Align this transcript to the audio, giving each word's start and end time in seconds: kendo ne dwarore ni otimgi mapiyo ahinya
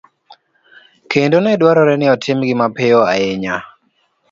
kendo 1.11 1.37
ne 1.41 1.53
dwarore 1.59 1.93
ni 1.97 2.05
otimgi 2.13 2.53
mapiyo 2.61 2.99
ahinya 3.13 3.55